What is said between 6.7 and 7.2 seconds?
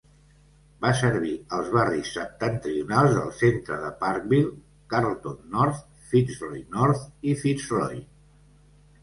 North